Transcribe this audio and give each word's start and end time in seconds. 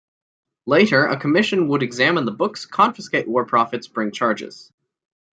Later 0.65 1.05
a 1.05 1.15
commission 1.19 1.67
would 1.67 1.83
examine 1.83 2.25
the 2.25 2.31
books, 2.31 2.65
confiscate 2.65 3.27
war 3.27 3.45
profits, 3.45 3.87
bring 3.87 4.11
charges. 4.11 4.73